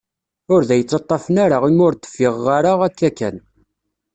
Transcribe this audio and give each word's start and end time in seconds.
Ur 0.53 0.61
d 0.67 0.69
ay-ttaṭafen 0.75 1.35
ara, 1.43 1.57
imi 1.69 1.81
ur 1.87 1.93
d-ffiɣeɣ 1.95 2.45
ara, 2.57 2.71
akka 2.87 3.09
kan. 3.17 3.37